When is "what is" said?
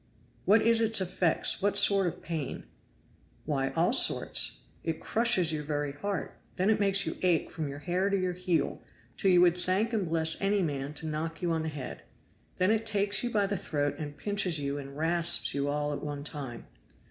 0.45-0.81